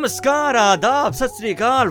[0.00, 1.90] नमस्कार आदाब सत अकाल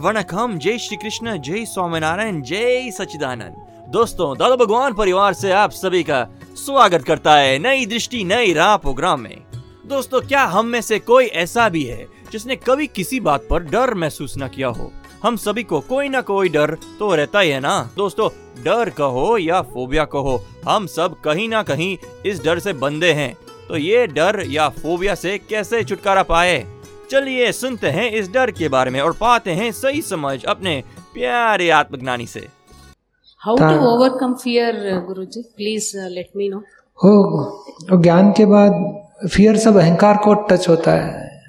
[0.58, 6.24] जय श्री कृष्ण जय स्वामीनारायण, जय सचिदानंद दोस्तों, दादा भगवान परिवार से आप सभी का
[6.56, 9.38] स्वागत करता है नई दृष्टि, नई राह प्रोग्राम में।
[9.86, 13.94] दोस्तों, क्या हम में से कोई ऐसा भी है जिसने कभी किसी बात पर डर
[13.94, 14.92] महसूस न किया हो?
[15.24, 17.90] हम सभी को कोई ना कोई डर तो रहता ही है ना?
[17.96, 18.30] दोस्तों,
[18.64, 20.38] डर कहो या फोबिया कहो,
[20.68, 23.34] हम सब कहीं ना कहीं इस डर से बंधे हैं।
[23.68, 26.66] तो ये डर या फोबिया से कैसे छुटकारा पाए?
[27.12, 31.70] चलिए सुनते हैं इस डर के बारे में और पाते हैं सही समझ अपने प्यारे
[31.70, 32.48] आत्मज्ञानी से।
[33.48, 35.44] To overcome fear, uh, Guruji?
[35.60, 36.64] Please uh, let me
[37.04, 38.72] हो ज्ञान के बाद
[39.30, 41.44] फियर सब अहंकार को टच होता है।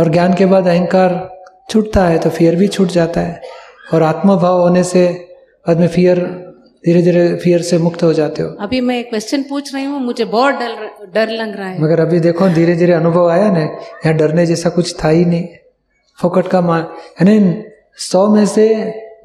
[0.00, 1.38] और ज्ञान के बाद अहंकार
[1.70, 3.42] छूटता है तो फियर भी छूट जाता है।
[3.94, 5.08] और आत्मभाव होने से
[5.68, 6.49] बाद में फियर
[6.84, 10.24] धीरे धीरे फियर से मुक्त हो जाते हो। अभी मैं क्वेश्चन पूछ रही हूँ मुझे
[10.24, 10.70] बहुत डर
[11.14, 14.70] डर लग रहा है। मगर अभी देखो धीरे धीरे अनुभव आया ना यहाँ डरने जैसा
[14.70, 15.48] कुछ था ही नहीं।
[16.18, 17.64] फोकट का मान यानी
[17.96, 18.66] सौ में से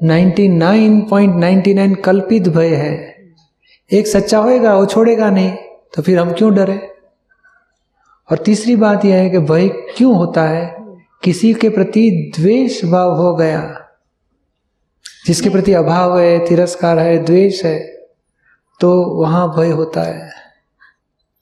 [0.02, 2.92] 99.99 कल्पित भय है।
[3.90, 5.52] एक सच्चा होएगा वो छोड़ेगा नहीं
[5.96, 6.78] तो फिर हम क्यों डरे?
[8.28, 10.76] और तीसरी बात यह है कि भय क्यों होता है?
[11.22, 13.85] किसी के प्रति द्वेष भाव हो गया।
[15.26, 17.78] जिसके प्रति अभाव है तिरस्कार है द्वेष है
[18.80, 20.34] तो वहाँ भय होता है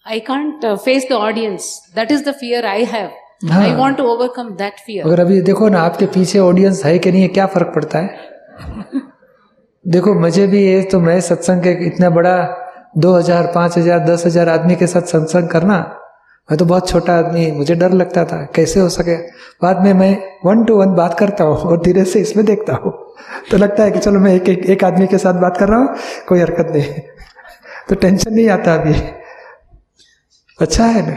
[0.07, 1.67] I can't uh, face the audience.
[1.93, 3.13] That is the fear I have.
[3.45, 5.05] हाँ। I want to overcome that fear.
[5.05, 9.03] अगर अभी देखो ना आपके पीछे ऑडियंस है कि नहीं है क्या फ़र्क पड़ता है
[9.85, 12.37] देखो मुझे भी ये तो मैं सत्संग के इतना बड़ा
[12.99, 15.79] दो हज़ार पाँच हज़ार दस हज़ार आदमी के साथ सत्संग करना
[16.49, 19.17] मैं तो बहुत छोटा आदमी मुझे डर लगता था कैसे हो सके
[19.63, 22.93] बाद में मैं वन टू वन बात करता हूँ और धीरे से इसमें देखता हूँ
[23.51, 25.79] तो लगता है कि चलो मैं एक एक, एक आदमी के साथ बात कर रहा
[25.79, 25.97] हूँ
[26.29, 27.01] कोई हरकत नहीं।
[27.89, 28.95] तो टेंशन नहीं आता अभी।
[30.59, 31.17] अच्छा है ना?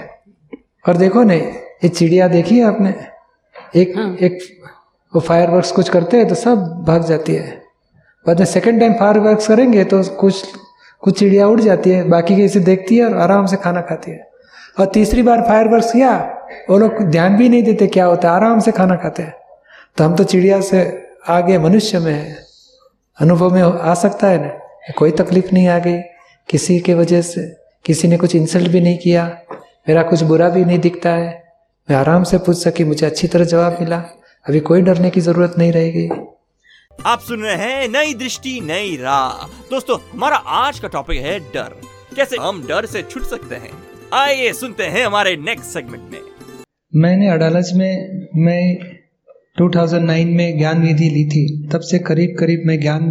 [0.87, 2.93] और देखो ना ये चिड़िया देखी है आपने?
[3.75, 4.37] एक हाँ। एक
[5.13, 7.49] वो फायर वर्क्स कुछ करते हैं तो सब भाग जाती है।
[8.25, 10.43] बाद में सेकेंड टाइम फायर वर्क करेंगे तो कुछ
[11.03, 14.11] कुछ चिड़िया उड़ जाती है बाकी की इसे देखती है और आराम से खाना खाती
[14.11, 14.25] है।
[14.79, 16.15] और तीसरी बार फायर वर्क किया
[16.69, 19.33] वो लोग ध्यान भी नहीं देते क्या होता है आराम से खाना खाते हैं।
[19.97, 20.81] तो हम तो चिड़िया से
[21.29, 22.45] आगे मनुष्य में है
[23.21, 24.91] अनुभव में आ सकता है ना?
[24.91, 25.97] कोई तकलीफ़ नहीं आ गई।
[26.49, 27.41] किसी के वजह से
[27.85, 29.41] किसी ने कुछ इंसल्ट भी नहीं किया।
[29.89, 31.43] मेरा कुछ बुरा भी नहीं दिखता है।
[31.89, 33.97] मैं आराम से पूछ सकी मुझे अच्छी तरह जवाब मिला।
[34.45, 36.09] अभी कोई डरने की ज़रूरत नहीं रहेगी
[37.05, 41.81] आप सुन रहे हैं नई दृष्टि नई राह। दोस्तों हमारा आज का टॉपिक है डर।
[42.15, 43.71] कैसे हम डर से छुट सकते हैं?
[44.13, 46.19] आइए सुनते हैं हमारे नेक्स्ट सेगमेंट में।
[46.95, 48.77] मैंने अडालज में मैं
[49.57, 53.09] 2009 में ज्ञान विधि ली थी। तब से करीब करीब मैं ज्ञान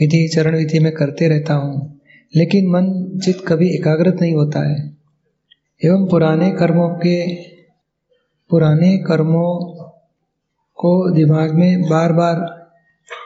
[0.00, 2.00] विधि चरण विधि में करते रहता हूँ।
[2.36, 4.96] लेकिन मन चित कभी एकाग्रत नहीं होता है।
[5.84, 7.34] एवं पुराने कर्मों के,
[8.50, 9.74] पुराने कर्मों
[10.74, 12.70] को दिमाग में बार बार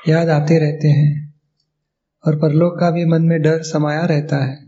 [0.08, 1.34] याद आते रहते हैं।
[2.26, 4.64] और परलोक का भी मन में डर समाया रहता है।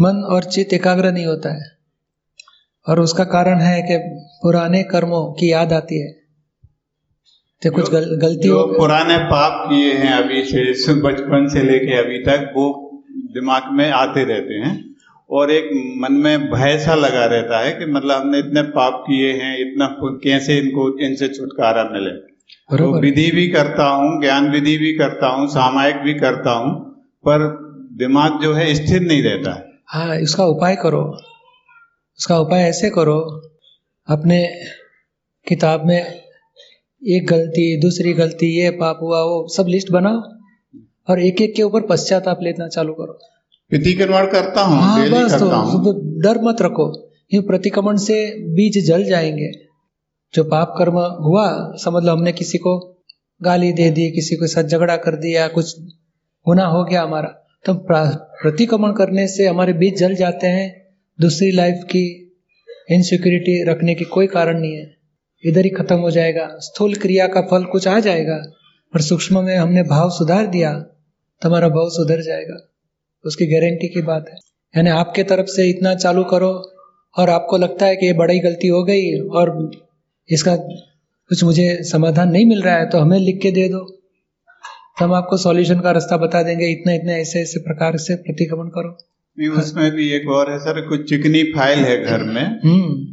[0.00, 1.70] मन और चित्त एकाग्र नहीं होता है।
[2.88, 3.98] और उसका कारण है कि
[4.42, 6.21] पुराने कर्मों की याद आती है।
[7.62, 11.96] तो कुछ गल, गलती जो हो पुराने पाप किए हैं अभी से बचपन से लेके
[11.96, 12.64] अभी तक वो
[13.34, 14.92] दिमाग में आते रहते हैं।
[15.30, 15.68] और एक
[15.98, 19.86] मन में भय सा लगा रहता है कि मतलब हमने इतने पाप किए हैं इतना
[20.02, 22.10] कैसे इनको इनसे छुटकारा मिले।
[22.70, 26.74] तो विधि भी करता हूँ ज्ञान विधि भी करता हूँ सामायिक भी करता हूँ
[27.24, 27.46] पर
[27.98, 31.02] दिमाग जो है स्थिर नहीं रहता। है हाँ इसका उपाय करो।
[32.18, 33.18] उसका उपाय ऐसे करो
[34.08, 34.46] अपने
[35.46, 36.21] किताब में
[37.08, 40.18] एक गलती दूसरी गलती ये पाप हुआ वो सब लिस्ट बनाओ
[41.10, 43.18] और एक एक के ऊपर पश्चाताप लेना चालू करो।
[43.70, 49.52] प्रतिक्रमण करता हूँ हाँ बस तो डर मत रखो ये प्रतिक्रमण से बीज जल जाएँगे।
[50.34, 53.04] जो पाप कर्म हुआ समझ लो हमने किसी को
[53.42, 55.80] गाली दे दी किसी के साथ झगड़ा कर दिया कुछ
[56.46, 57.28] गुना हो गया हमारा
[57.66, 62.34] तो प्रा- प्रतिक्रमण करने से हमारे बीज जल जाते हैं दूसरी लाइफ की
[62.90, 65.01] इनसिक्योरिटी रखने की कोई कारण नहीं है।
[65.44, 68.36] इधर ही खत्म हो जाएगा। स्थूल क्रिया का फल कुछ आ जाएगा
[68.94, 72.56] पर सूक्ष्म में हमने भाव सुधार दिया तो हमारा भाव सुधर जाएगा।
[73.24, 74.36] उसकी गारंटी की बात है।
[74.74, 76.50] यानी आपके तरफ़ से इतना चालू करो
[77.16, 79.70] और आपको लगता है कि ये बड़ी गलती हो गई और
[80.28, 83.80] इसका कुछ मुझे समाधान नहीं मिल रहा है तो हमें लिख के दे दो।
[84.98, 88.68] तो हम आपको सॉल्यूशन का रास्ता बता देंगे। इतने इतने ऐसे ऐसे प्रकार से प्रतिक्रमण
[88.68, 88.96] करो।
[89.38, 93.11] नहीं उसमें भी एक और है सर कुछ चिकनी फ़ाइल है घर में। हम्म।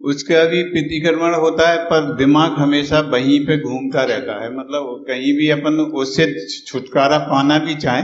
[0.00, 5.32] उसका भी प्रतिक्रमण होता है पर दिमाग हमेशा वहीं पे घूमता रहता है। मतलब कहीं
[5.32, 6.26] भी अपन उससे
[6.66, 8.02] छुटकारा पाना भी चाहे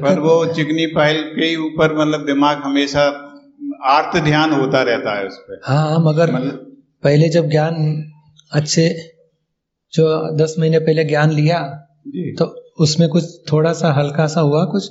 [0.00, 3.02] पर वो चिकनी फ़ाइल के ऊपर मतलब दिमाग हमेशा
[3.84, 6.64] आर्त ध्यान होता रहता है उस पर हाँ हाँ मगर मतलब
[7.04, 7.74] पहले जब ज्ञान
[8.52, 8.88] अच्छे
[9.92, 10.06] जो
[10.36, 11.60] दस महीने पहले ज्ञान लिया
[12.38, 12.44] तो
[12.80, 14.90] उसमें कुछ थोड़ा सा हल्का सा हुआ कुछ?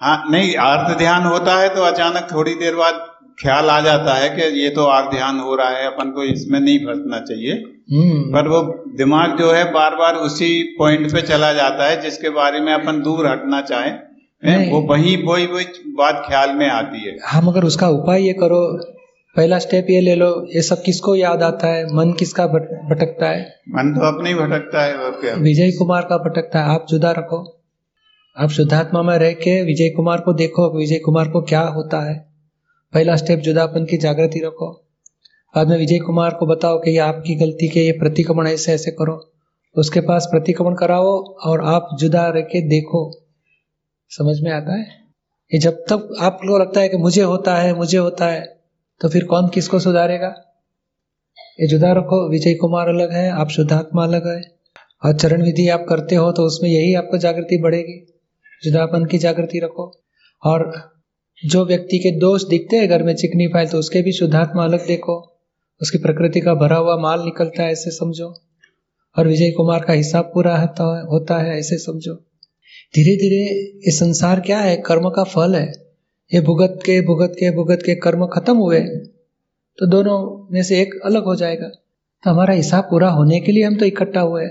[0.00, 2.94] हाँ नहीं आर्त ध्यान होता है तो अचानक थोड़ी देर बाद
[3.38, 6.58] ख्याल आ जाता है कि ये तो आर्त ध्यान हो रहा है अपन को इसमें
[6.60, 7.52] नहीं फंसना चाहिए।
[7.92, 8.60] हम्म। पर वो
[8.96, 13.00] दिमाग जो है बार बार उसी पॉइंट पे चला जाता है जिसके बारे में अपन
[13.02, 13.92] दूर हटना चाहे
[14.70, 15.64] वो वही वही वही
[15.98, 18.60] बात ख्याल में आती है। हाँ मगर उसका उपाय ये करो
[19.36, 23.40] पहला स्टेप ये ले लो ये सब किसको याद आता है मन किसका भटकता है?
[23.68, 27.38] मन तो अपने ही भटकता है विजय कुमार का भटकता है आप जुदा रखो।
[28.36, 32.14] आप शुद्धात्मा में रह के विजय कुमार को देखो विजय कुमार को क्या होता है?
[32.94, 34.84] पहला स्टेप जुदापन की जागृति रखो।
[35.56, 38.90] बाद में विजय कुमार को बताओ कि ये आपकी गलती के ये प्रतिक्रमण ऐसे ऐसे
[38.90, 39.32] करो।
[39.76, 43.10] उसके पास प्रतिक्रमण कराओ और आप जुदा रह के देखो।
[44.08, 44.86] समझ में आता है?
[45.54, 48.60] ये जब तक आपको लगता है कि मुझे होता है, मुझे होता है
[49.00, 50.34] तो फिर कौन किसको सुधारेगा?
[51.60, 54.54] ये जुदा रखो। विजय कुमार अलग है, आप शुद्धात्मा अलग है।
[55.04, 58.20] और चरण विधि आप करते हो तो उसमें यही आपको जागृति बढ़ेगी।
[58.62, 60.02] जुदापन की जागृति रखो।
[60.44, 60.93] और
[61.42, 64.86] जो व्यक्ति के दोष दिखते हैं घर में चिकनी फ़ाइल तो उसके भी शुद्धात्मा अलग
[64.86, 65.14] देखो।
[65.80, 68.28] उसकी प्रकृति का भरा हुआ माल निकलता है, ऐसे समझो।
[69.16, 70.56] और विजय कुमार का हिसाब पूरा
[71.10, 72.14] होता है ऐसे समझो।
[72.94, 73.42] धीरे धीरे
[73.86, 74.76] ये संसार क्या है?
[74.76, 75.66] कर्म का फल है।
[76.30, 78.80] ये भुगत के भुगत के भुगत के कर्म खत्म हुए।
[79.78, 83.64] तो दोनों में से एक अलग हो जाएगा। तो हमारा हिसाब पूरा होने के लिए
[83.64, 84.44] हम तो इकट्ठा हुए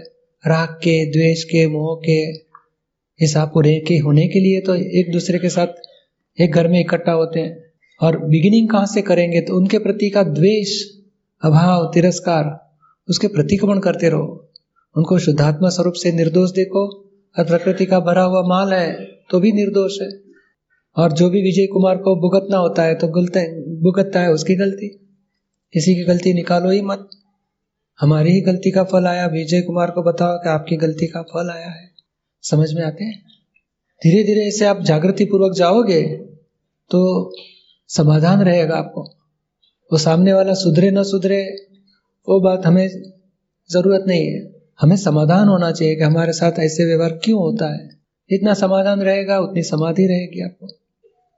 [0.44, 2.20] राग के, द्वेष के, मोह के
[3.20, 5.68] हिसाब पूरे के होने के लिए तो एक दूसरे के साथ
[6.38, 7.64] एक घर में इकट्ठा होते हैं
[8.02, 10.82] और बिगिनिंग कहाँ से करेंगे तो उनके प्रति का द्वेष,
[11.44, 12.46] अभाव, तिरस्कार,
[13.10, 14.50] उसके प्रतिक्रमण करते रहो।
[14.96, 16.86] उनको शुद्धात्मा स्वरूप से निर्दोष देखो
[17.40, 18.94] और प्रकृति का भरा हुआ माल है
[19.30, 20.10] तो भी निर्दोष है।
[20.98, 23.38] और जो भी विजय कुमार को भुगतना होता है तो गलत
[23.84, 24.88] भुगतता है उसकी गलती।
[25.74, 27.10] किसी की गलती निकालो ही मत।
[28.00, 31.50] हमारी ही गलती का फल आया। विजय कुमार को बताओ कि आपकी गलती का फल
[31.50, 31.90] आया है।
[32.42, 33.24] समझ में आते हैं?
[34.04, 36.02] धीरे धीरे ऐसे आप जागृति पूर्वक जाओगे
[36.92, 37.32] तो
[37.88, 39.02] समाधान रहेगा आपको।
[39.92, 41.56] वो सामने वाला सुधरे न सुधरे,
[42.30, 42.88] वो बात हमें
[43.72, 47.90] ज़रूरत नहीं है। हमें समाधान होना चाहिए कि हमारे साथ ऐसे व्यवहार क्यों होता है।
[48.30, 50.68] जितना समाधान रहेगा, उतनी समाधि रहेगी आपको।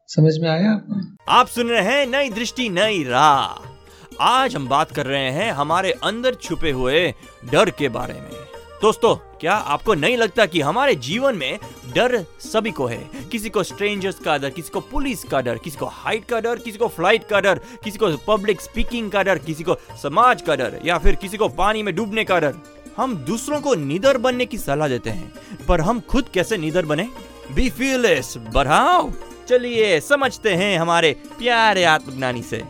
[0.08, 1.16] समझ में आया आपको?
[1.30, 3.76] आप सुन रहे हैं नई दृष्टि, नई राह।
[4.22, 7.14] आज हम बात कर रहे हैं हमारे अंदर छुपे हुए
[7.52, 8.46] डर के बारे में।
[8.82, 11.60] दोस्तों, क्या आपको नहीं लगता कि हमारे जीवन में
[11.96, 12.98] डर सभी को है।
[13.32, 16.60] किसी को स्ट्रेंजर्स का डर किसी को पुलिस का डर किसी को हाइट का डर
[16.60, 20.56] किसी को फ़्लाइट का डर किसी को पब्लिक स्पीकिंग का डर किसी को समाज का
[20.56, 22.56] डर या फिर किसी को पानी में डूबने का डर।
[22.98, 25.34] हम दूसरों को निडर बनने की सलाह देते हैं
[25.68, 27.10] पर हम खुद कैसे निडर बने?
[27.52, 29.12] बी fearless बढ़ाओ।
[29.48, 32.64] चलिए समझते हैं हमारे प्यारे आत्मज्ञानी से।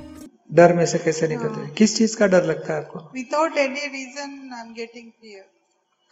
[0.53, 1.73] डर में से कैसे निकलते हैं?
[1.73, 2.99] किस चीज़ का डर लगता है आपको?
[2.99, 5.45] Without any reason I am getting fear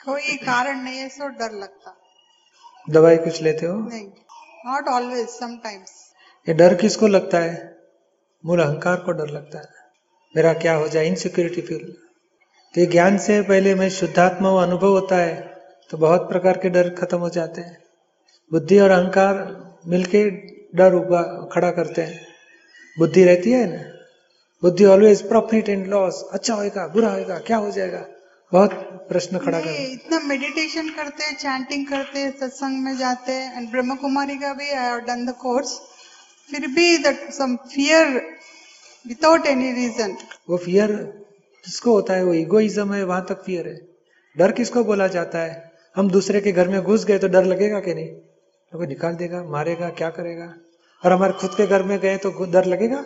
[0.05, 1.98] कोई कारण नहीं है सो डर लगता।
[2.88, 3.78] दवाई कुछ लेते हो?
[3.80, 4.08] नहीं
[4.66, 5.92] नॉट ऑलवेज समटाइम्स
[6.48, 7.75] ये डर किसको लगता है?
[8.44, 9.66] मूल अहंकार को डर लगता है।
[10.36, 11.08] मेरा क्या हो जाए?
[11.08, 11.86] इनसिक्योरिटी फील
[12.75, 15.36] तो ये ज्ञान से पहले मैं शुद्धात्मा वो अनुभव होता है
[15.92, 17.78] तो बहुत प्रकार के डर खत्म हो जाते हैं।
[18.52, 19.42] बुद्धि और अहंकार
[19.88, 20.30] मिलके
[20.75, 21.22] डर उबा
[21.54, 22.20] खड़ा करते हैं।
[22.98, 23.84] बुद्धि रहती है ना?
[24.63, 28.06] बुद्धि ऑलवेज प्रॉफिट एंड लॉस अच्छा होएगा बुरा होएगा क्या हो जाएगा?
[28.53, 28.74] बहुत
[29.10, 33.69] प्रश्न खड़ा कर। इतना मेडिटेशन करते हैं चैंटिंग करते हैं सत्संग में जाते हैं एंड
[33.72, 35.72] ब्रह्म कुमारी का भी I have done the course
[36.50, 38.07] फिर भी that some fear
[39.05, 40.15] without any reason
[40.50, 40.91] वो फियर
[41.65, 42.24] किसको होता है?
[42.24, 43.79] वो इगोइज्म है वहाँ तक फियर है।
[44.38, 45.72] डर किसको बोला जाता है?
[45.95, 48.07] हम दूसरे के घर में घुस गए तो डर लगेगा कि नहीं?
[48.07, 50.53] तो कोई निकाल देगा मारेगा क्या करेगा?
[51.03, 53.05] और हमारे खुद के घर में गए तो डर लगेगा?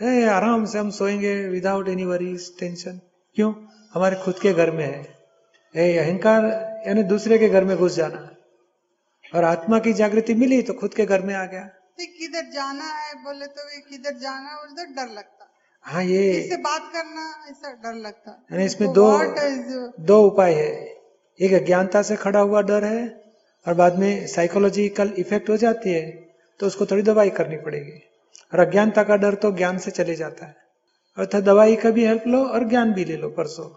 [0.00, 3.00] है आराम से हम सोएँगे विदाउट एनी वरीज टेंशन
[3.36, 3.52] क्यों?
[3.96, 5.04] हमारे खुद के घर में है।
[5.74, 6.44] ए अहंकार
[6.86, 8.18] यानी दूसरे के घर में घुस जाना।
[9.32, 11.62] और आत्मा की जागृति मिली तो खुद के घर में आ गया।
[11.98, 15.48] किधर जाना है बोले तो किधर जाना है उधर डर लगता।
[15.84, 20.68] हाँ ये इससे बात करना ऐसा डर लगता। यानी इसमें तो दो दो उपाय है।
[21.40, 23.06] एक अज्ञानता से खड़ा हुआ डर है
[23.66, 26.04] और बाद में साइकोलॉजिकल इफ़ेक्ट हो जाती है
[26.60, 27.98] तो उसको थोड़ी दवाई करनी पड़ेगी।
[28.52, 30.54] और अज्ञानता का डर तो ज्ञान से चले जाता है।
[31.16, 33.68] अर्थात दवाई का भी हेल्प लो और ज्ञान भी ले लो परसों।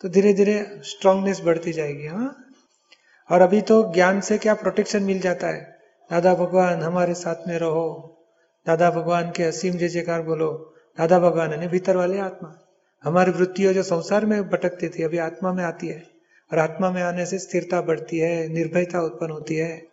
[0.00, 2.46] तो धीरे धीरे स्ट्रांगनेस बढ़ती जाएगी हाँ।
[3.30, 5.78] और अभी तो ज्ञान से क्या प्रोटेक्शन मिल जाता है?
[6.10, 8.12] दादा भगवान हमारे साथ में रहो।
[8.66, 12.68] दादा भगवान के असीम जय जयकार बोलो। दादा भगवान यानी भीतर वाले आत्मा।
[13.04, 16.10] हमारी वृत्तियों जो संसार में भटकती थी अभी आत्मा में आती है।
[16.52, 19.86] और आत्मा में आने से स्थिरता बढ़ती है निर्भयता उत्पन्न होती है।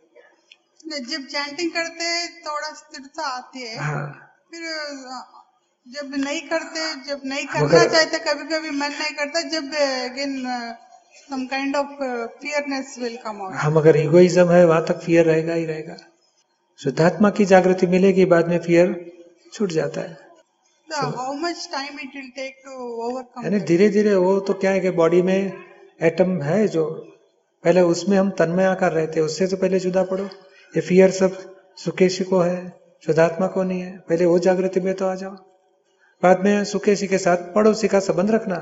[0.87, 4.61] जब चैंटिंग करते हैं थोड़ा स्थिरता आती है। हाँ। फिर
[5.87, 10.35] जब नहीं करते जब नहीं करना चाहते कभी कभी मन नहीं करता जब again
[11.15, 11.89] some kind of
[12.41, 15.97] fearness will come out हम अगर इगोइज्म है वहाँ तक फियर रहेगा ही रहेगा।
[16.79, 18.95] शुद्धात्मा की जागृति मिलेगी बाद में फियर
[19.53, 20.17] छूट जाता है।
[23.43, 25.53] यानी धीरे धीरे वो तो क्या है कि बॉडी में
[26.01, 26.89] एटम है जो
[27.63, 30.25] पहले उसमें हम तन्मय आकार रहते हैं उससे तो पहले जुदा पड़ो।
[30.73, 31.37] ये फियर सब
[31.77, 32.59] सुकेशी को है
[33.03, 35.35] शुद्धात्मा को नहीं है। पहले वो जागृति में तो आ जाओ।
[36.23, 38.55] बाद में सुकेशी के साथ, पड़ोसी का संबंध रखना।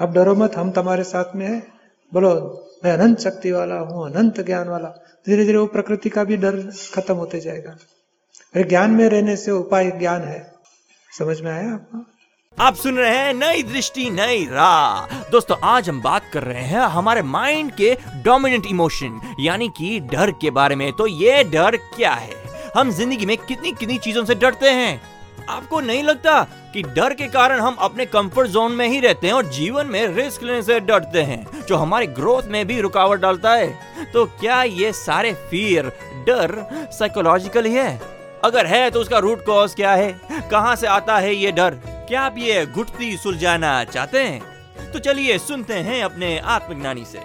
[0.00, 1.66] अब डरो मत, हम तुम्हारे साथ में है।
[2.14, 4.88] बोलो, मैं अनंत शक्ति वाला हूँ, अनंत ज्ञान वाला।
[5.26, 7.70] धीरे धीरे वो प्रकृति का भी डर खत्म होते जाएगा।
[8.54, 10.54] अरे ज्ञान में रहने से उपाय ज्ञान है।
[11.18, 12.04] समझ में आया आपको?
[12.58, 16.80] आप सुन रहे हैं नई दृष्टि, नई राह। दोस्तों, आज हम बात कर रहे हैं
[16.80, 22.12] हमारे माइंड के डोमिनेंट इमोशन यानी कि डर के बारे में। तो ये डर क्या
[22.12, 22.34] है?
[22.76, 25.15] हम ज़िंदगी में कितनी कितनी चीज़ों से डरते हैं?
[25.48, 29.34] आपको नहीं लगता कि डर के कारण हम अपने कंफर्ट जोन में ही रहते हैं
[29.34, 33.54] और जीवन में रिस्क लेने से डरते हैं जो हमारे ग्रोथ में भी रुकावट डालता
[33.54, 33.78] है?
[34.12, 35.86] तो क्या ये सारे फियर
[36.26, 38.00] डर साइकोलॉजिकल ही है?
[38.44, 40.20] अगर है तो उसका रूट कॉज क्या है?
[40.50, 41.70] कहाँ से आता है ये डर?
[41.86, 44.56] क्या आप ये घुटती सुलझाना चाहते हैं?
[44.92, 47.20] तो चलिए सुनते हैं अपने आत्मज्ञानी से।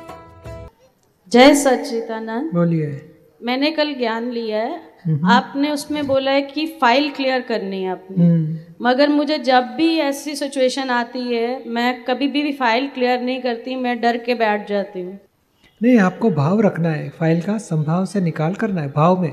[1.30, 3.08] जय सच्चिदानंद। बोलिए।
[3.44, 8.26] मैंने कल ज्ञान लिया है। आपने उसमें बोला है कि फ़ाइल क्लियर करनी है अपनी
[8.26, 13.42] हम्म। मगर मुझे जब भी ऐसी सिचुएशन आती है मैं कभी भी फ़ाइल क्लियर नहीं
[13.42, 15.20] करती मैं डर के बैठ जाती हूँ।
[15.82, 19.32] नहीं आपको भाव रखना है फ़ाइल का संभाव से निकाल करना है भाव में।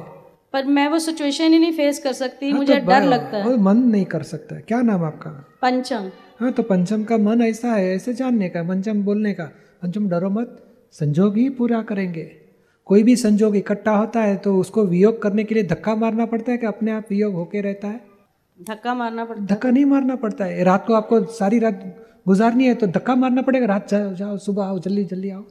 [0.53, 3.57] पर मैं वो सिचुएशन ही नहीं फेस कर सकती हाँ, मुझे तो डर लगता है।
[3.59, 5.31] मन नहीं कर सकता क्या नाम आपका?
[5.63, 6.11] पंचम।
[6.41, 9.45] हाँ तो पंचम का मन ऐसा है ऐसे जानने का पंचम बोलने का।
[9.83, 10.57] पंचम डरो मत
[10.95, 12.31] संजोग ही पूरा करेंगे।
[12.88, 16.52] कोई भी संजोग इकट्ठा होता है तो उसको वियोग करने के लिए धक्का मारना पड़ता
[16.52, 18.00] है कि अपने आप वियोग होके रहता है?
[18.59, 21.83] धक्का मारना पड़ता धक्का नहीं मारना पड़ता है। रात को आपको सारी रात
[22.28, 25.42] गुजारनी है तो धक्का मारना पड़ेगा। रात जाओ जाओ सुबह आओ जल्दी जल्दी आओ।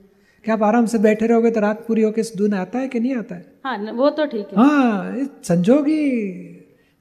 [0.45, 3.15] क्या आप आराम से बैठे रहोगे तो रात पूरी होके सुदून आता है कि नहीं
[3.15, 3.45] आता है?
[3.65, 6.53] हाँ वो तो ठीक है। हाँ संजोग ही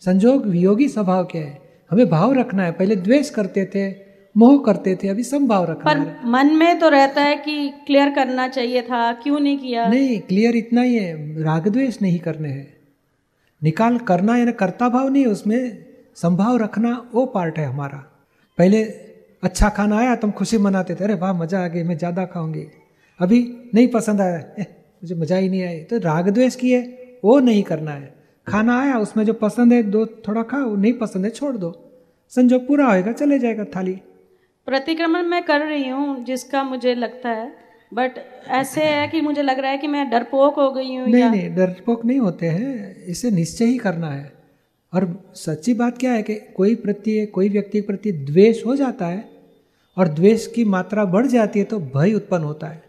[0.02, 1.58] संजोग वियोगी स्वभाव क्या है?
[1.90, 3.90] हमें भाव रखना है। पहले द्वेष करते थे
[4.36, 8.46] मोह करते थे अभी संभाव रखना पर मन में तो रहता है कि क्लियर करना
[8.48, 9.86] चाहिए था क्यों नहीं किया?
[9.88, 12.66] नहीं क्लियर इतना ही है राग द्वेष नहीं करने हैं।
[13.62, 15.84] निकाल करना यानी कर्ता भाव नहीं उसमें
[16.16, 17.98] संभाव रखना वो पार्ट है हमारा।
[18.58, 18.82] पहले
[19.42, 22.66] अच्छा खाना आया तुम खुशी मनाते थे अरे वाह मज़ा आ गई मैं ज़्यादा खाऊँगी।
[23.20, 23.40] अभी
[23.74, 24.38] नहीं पसंद आया
[25.02, 26.82] मुझे मज़ा ही नहीं आई तो राग द्वेष की है
[27.24, 28.14] वो नहीं करना है।
[28.46, 31.72] खाना आया उसमें जो पसंद है दो थोड़ा खाओ नहीं पसंद है छोड़ दो।
[32.32, 33.98] संजोग पूरा होएगा चले जाएगा थाली।
[34.66, 37.50] प्रतिक्रमण मैं कर रही हूँ जिसका मुझे लगता है
[37.92, 38.18] बट
[38.50, 41.30] ऐसे है कि मुझे लग रहा है कि मैं डरपोक हो गई हूँ नहीं या
[41.30, 44.32] नहीं डरपोक नहीं होते हैं इसे निश्चय ही करना है।
[44.92, 45.06] और
[45.36, 49.24] सच्ची बात क्या है कि कोई प्रति कोई व्यक्ति के प्रति द्वेष हो जाता है
[49.96, 52.82] और द्वेष की मात्रा बढ़ जाती है तो भय उत्पन्न होता है।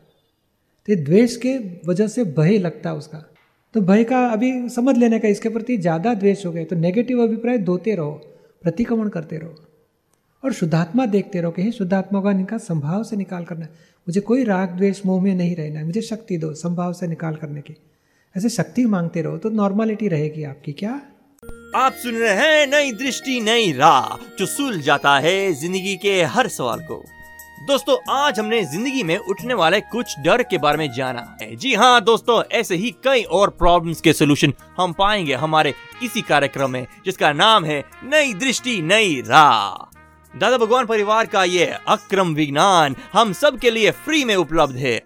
[0.87, 1.57] तो द्वेष के
[1.87, 3.23] वजह से भय लगता है उसका।
[3.75, 7.23] तो भय का अभी समझ लेने का इसके प्रति ज़्यादा द्वेष हो गए तो नेगेटिव
[7.23, 8.11] अभिप्राय धोते रहो
[8.63, 9.55] प्रतिक्रमण करते रहो।
[10.43, 13.65] और शुद्धात्मा देखते रहो कि, हे, शुद्धात्मा का इनका संभाव से निकाल करना
[14.07, 17.35] मुझे कोई राग, द्वेष, मोह में नहीं रहना है। मुझे शक्ति दो संभाव से निकाल
[17.35, 17.75] करने की।
[18.35, 21.01] ऐसे शक्ति मांगते रहो तो नॉर्मलिटी रहेगी आपकी। क्या?
[21.75, 26.47] आप सुन रहे हैं नई दृष्टि, नई राह, जो सुल जाता है ज़िंदगी के हर
[26.47, 27.03] सवाल को।
[27.67, 31.73] दोस्तों, आज हमने ज़िंदगी में उठने वाले कुछ डर के बारे में जाना है। जी
[31.73, 36.85] हाँ दोस्तों, ऐसे ही कई और प्रॉब्लम्स के सोल्यूशन हम पाएँगे हमारे इसी कार्यक्रम में,
[37.05, 39.86] जिसका नाम है नई दृष्टि, नई राह।
[40.37, 44.99] दादा भगवान परिवार का ये अक्रम विज्ञान हम सब के लिए फ्री में उपलब्ध है।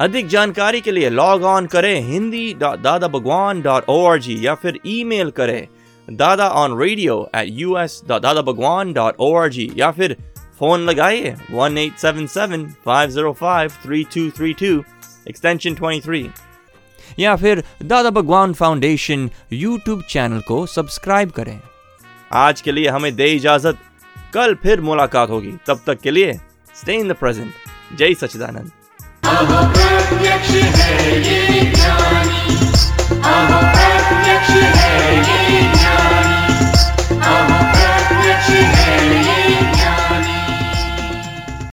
[0.00, 4.54] अधिक जानकारी के लिए लॉग ऑन करें हिंदी दादा Bhagwan dot O R G या
[4.54, 5.66] फिर ईमेल करें
[6.08, 10.16] Dada on radio at U S Dada Bhagwan dot O R G या फिर
[10.58, 14.72] फ़ोन लगाइए one eight seven seven five zero five three two three two
[15.28, 16.26] extension twenty three
[17.18, 21.58] या फिर Dada Bhagwan foundation YouTube channel को subscribe करें।
[22.32, 23.78] आज के लिए हमें दे इजाज़त।
[24.34, 26.32] कल फिर मुलाकात होगी। तब तक के लिए
[26.80, 27.52] स्टे इन द प्रेजेंट
[27.98, 28.70] जय सचिदानंद
[34.76, 35.81] है ये